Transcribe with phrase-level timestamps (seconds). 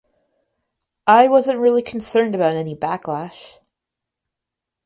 [1.05, 3.59] I wasn’t really concerned about any backlash.